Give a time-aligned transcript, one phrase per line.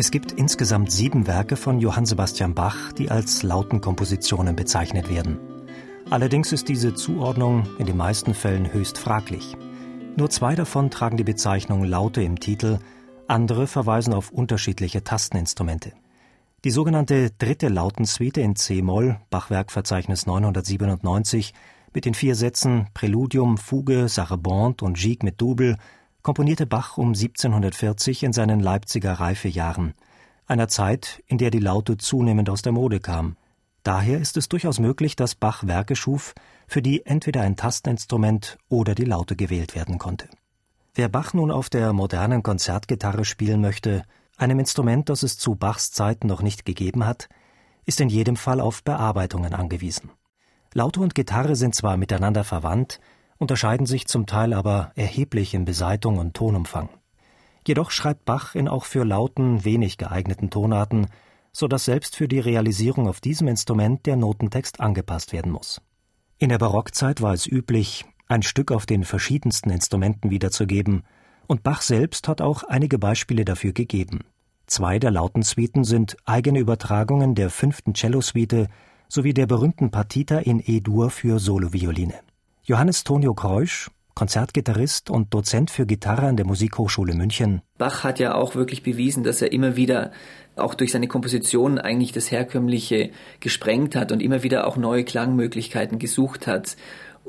[0.00, 5.40] Es gibt insgesamt sieben Werke von Johann Sebastian Bach, die als Lautenkompositionen bezeichnet werden.
[6.08, 9.56] Allerdings ist diese Zuordnung in den meisten Fällen höchst fraglich.
[10.16, 12.78] Nur zwei davon tragen die Bezeichnung Laute im Titel,
[13.26, 15.94] andere verweisen auf unterschiedliche Tasteninstrumente.
[16.62, 21.54] Die sogenannte dritte Lautensuite in C-Moll, Bachwerkverzeichnis 997,
[21.92, 25.76] mit den vier Sätzen Präludium, Fuge, Sarabande und Gigue mit Double
[26.22, 29.94] komponierte Bach um 1740 in seinen Leipziger Reifejahren,
[30.46, 33.36] einer Zeit, in der die Laute zunehmend aus der Mode kam.
[33.82, 36.34] Daher ist es durchaus möglich, dass Bach Werke schuf,
[36.66, 40.28] für die entweder ein Tasteninstrument oder die Laute gewählt werden konnte.
[40.94, 44.02] Wer Bach nun auf der modernen Konzertgitarre spielen möchte,
[44.36, 47.28] einem Instrument, das es zu Bachs Zeiten noch nicht gegeben hat,
[47.86, 50.10] ist in jedem Fall auf Bearbeitungen angewiesen.
[50.74, 53.00] Laute und Gitarre sind zwar miteinander verwandt,
[53.38, 56.88] unterscheiden sich zum Teil aber erheblich in Beseitung und Tonumfang.
[57.66, 61.06] Jedoch schreibt Bach in auch für Lauten wenig geeigneten Tonarten,
[61.52, 65.80] so dass selbst für die Realisierung auf diesem Instrument der Notentext angepasst werden muss.
[66.38, 71.02] In der Barockzeit war es üblich, ein Stück auf den verschiedensten Instrumenten wiederzugeben,
[71.46, 74.20] und Bach selbst hat auch einige Beispiele dafür gegeben.
[74.66, 78.68] Zwei der Lautensuiten sind eigene Übertragungen der fünften Cellosuite
[79.08, 82.20] sowie der berühmten Partita in E-Dur für Solovioline.
[82.68, 87.62] Johannes Tonio Kreusch, Konzertgitarrist und Dozent für Gitarre an der Musikhochschule München.
[87.78, 90.12] Bach hat ja auch wirklich bewiesen, dass er immer wieder
[90.54, 93.08] auch durch seine Kompositionen eigentlich das Herkömmliche
[93.40, 96.76] gesprengt hat und immer wieder auch neue Klangmöglichkeiten gesucht hat.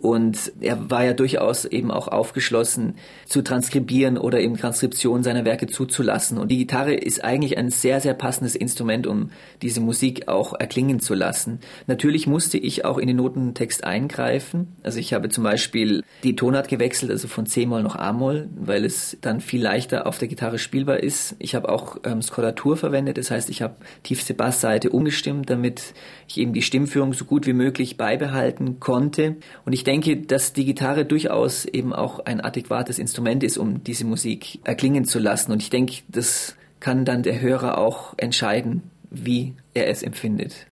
[0.00, 2.94] Und er war ja durchaus eben auch aufgeschlossen
[3.26, 6.38] zu transkribieren oder eben Transkription seiner Werke zuzulassen.
[6.38, 9.30] Und die Gitarre ist eigentlich ein sehr, sehr passendes Instrument, um
[9.60, 11.58] diese Musik auch erklingen zu lassen.
[11.86, 14.76] Natürlich musste ich auch in den Notentext eingreifen.
[14.82, 19.16] Also ich habe zum Beispiel die Tonart gewechselt, also von C-Moll noch A-Moll, weil es
[19.20, 21.34] dann viel leichter auf der Gitarre spielbar ist.
[21.40, 25.94] Ich habe auch ähm, Skolatur verwendet, das heißt, ich habe tiefste Bassseite umgestimmt, damit
[26.28, 29.36] ich eben die Stimmführung so gut wie möglich beibehalten konnte.
[29.64, 34.04] Und ich denke, dass die Gitarre durchaus eben auch ein adäquates Instrument ist, um diese
[34.04, 35.50] Musik erklingen zu lassen.
[35.50, 40.66] Und ich denke, das kann dann der Hörer auch entscheiden, wie er es empfindet.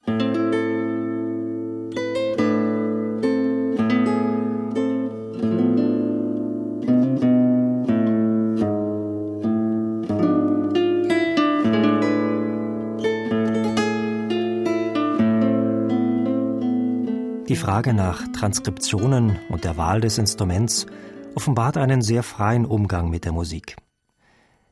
[17.57, 20.85] Die Frage nach Transkriptionen und der Wahl des Instruments
[21.35, 23.77] offenbart einen sehr freien Umgang mit der Musik.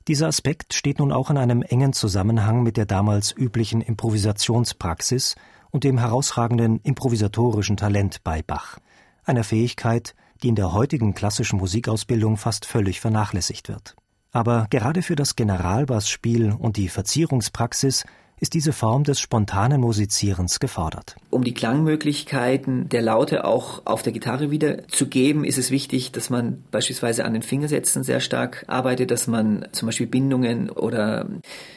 [0.06, 5.34] Dieser Aspekt steht nun auch in einem engen Zusammenhang mit der damals üblichen Improvisationspraxis
[5.70, 8.76] und dem herausragenden improvisatorischen Talent bei Bach,
[9.24, 13.96] einer Fähigkeit, die in der heutigen klassischen Musikausbildung fast völlig vernachlässigt wird.
[14.30, 18.04] Aber gerade für das Generalbassspiel und die Verzierungspraxis
[18.44, 21.16] ist diese Form des spontanen Musizierens gefordert.
[21.30, 26.62] Um die Klangmöglichkeiten der Laute auch auf der Gitarre wiederzugeben, ist es wichtig, dass man
[26.70, 31.26] beispielsweise an den Fingersätzen sehr stark arbeitet, dass man zum Beispiel Bindungen oder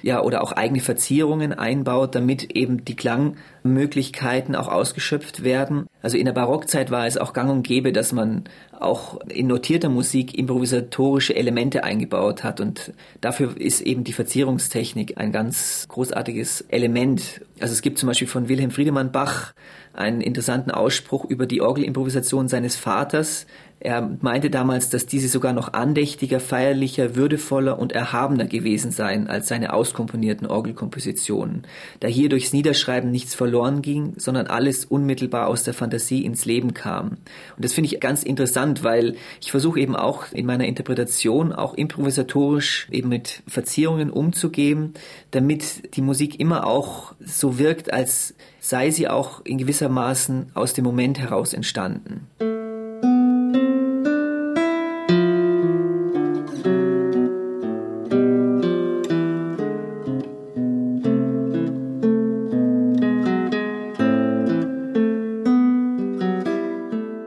[0.02, 5.88] ja oder auch eigene Verzierungen einbaut, damit eben die Klangmöglichkeiten auch ausgeschöpft werden.
[6.02, 8.44] Also in der Barockzeit war es auch gang und gäbe, dass man
[8.80, 15.32] auch in notierter Musik improvisatorische Elemente eingebaut hat und dafür ist eben die Verzierungstechnik ein
[15.32, 17.42] ganz großartiges Element.
[17.60, 19.54] Also es gibt zum Beispiel von Wilhelm Friedemann Bach
[19.98, 23.46] einen interessanten Ausspruch über die Orgelimprovisation seines Vaters,
[23.80, 29.50] er meinte damals, dass diese sogar noch andächtiger, feierlicher, würdevoller und erhabener gewesen seien als
[29.50, 31.62] seine auskomponierten Orgelkompositionen,
[32.00, 36.74] da hier durchs Niederschreiben nichts verloren ging, sondern alles unmittelbar aus der Fantasie ins Leben
[36.74, 37.18] kam.
[37.56, 41.76] Und das finde ich ganz interessant, weil ich versuche eben auch in meiner Interpretation auch
[41.76, 44.96] improvisatorisch eben mit Verzierungen umzugehen,
[45.30, 48.34] damit die Musik immer auch so wirkt, als
[48.68, 52.28] sei sie auch in gewissermaßen aus dem Moment heraus entstanden.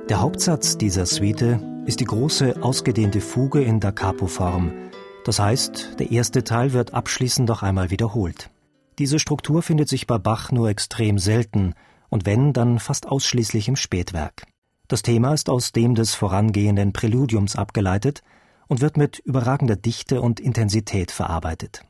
[0.09, 4.73] Der Hauptsatz dieser Suite ist die große ausgedehnte Fuge in Da Capo Form.
[5.25, 8.51] Das heißt, der erste Teil wird abschließend noch einmal wiederholt.
[9.01, 11.73] Diese Struktur findet sich bei Bach nur extrem selten
[12.11, 14.45] und wenn, dann fast ausschließlich im Spätwerk.
[14.89, 18.23] Das Thema ist aus dem des vorangehenden Präludiums abgeleitet
[18.69, 21.83] und wird mit überragender Dichte und Intensität verarbeitet.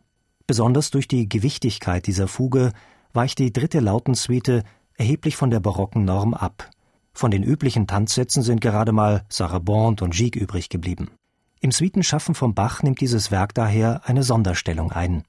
[0.47, 2.71] Besonders durch die Gewichtigkeit dieser Fuge
[3.13, 4.63] weicht die dritte Lautensuite
[4.97, 6.71] erheblich von der barocken Norm ab.
[7.13, 11.11] Von den üblichen Tanzsätzen sind gerade mal Sarabande und Gigue übrig geblieben.
[11.61, 15.25] Im Suitenschaffen von Bach nimmt dieses Werk daher eine Sonderstellung ein.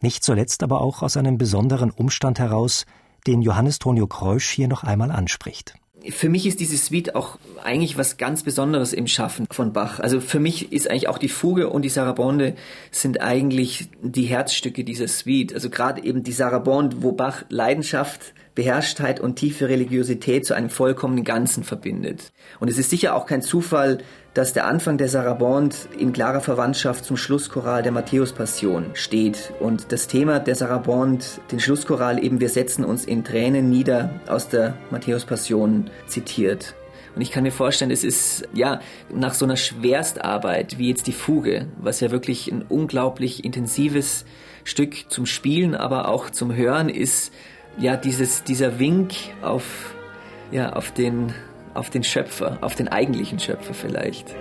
[0.00, 2.86] Nicht zuletzt aber auch aus einem besonderen Umstand heraus,
[3.26, 5.74] den Johannes Tonio Kreusch hier noch einmal anspricht.
[6.08, 10.00] Für mich ist diese Suite auch eigentlich was ganz Besonderes im Schaffen von Bach.
[10.00, 12.54] Also für mich ist eigentlich auch die Fuge und die Sarabande
[12.90, 15.52] sind eigentlich die Herzstücke dieser Suite.
[15.52, 21.24] Also gerade eben die Sarabande, wo Bach Leidenschaft Beherrschtheit und tiefe Religiosität zu einem vollkommenen
[21.24, 22.30] Ganzen verbindet.
[22.58, 23.96] Und es ist sicher auch kein Zufall,
[24.34, 30.08] dass der Anfang der Sarabande in klarer Verwandtschaft zum Schlusschoral der Matthäus-Passion steht und das
[30.08, 35.88] Thema der Sarabande, den Schlusschoral eben Wir setzen uns in Tränen nieder aus der Matthäus-Passion
[36.06, 36.74] zitiert.
[37.16, 38.80] Und ich kann mir vorstellen, es ist ja
[39.10, 44.26] nach so einer Schwerstarbeit wie jetzt die Fuge, was ja wirklich ein unglaublich intensives
[44.64, 47.32] Stück zum Spielen, aber auch zum Hören ist,
[47.78, 49.94] ja, dieses, dieser Wink auf,
[50.50, 51.32] ja, auf den,
[51.74, 54.34] auf den Schöpfer, auf den eigentlichen Schöpfer vielleicht.